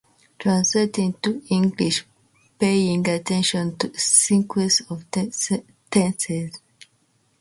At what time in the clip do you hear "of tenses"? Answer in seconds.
4.89-6.59